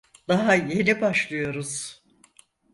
[0.27, 2.01] Daha yeni başlıyoruz.